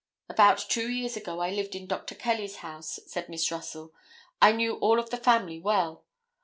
[0.27, 2.15] "About two years ago I lived in Dr.
[2.15, 3.93] Kelly's house," said Miss Russell;
[4.41, 6.05] "I knew all of the family well.